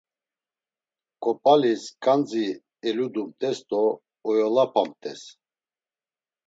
Ǩop̌alis 1.23 1.83
ǩandzi 2.03 2.45
eludumt̆es 2.87 3.57
do 3.69 3.83
oyolapamt̆es. 4.29 5.21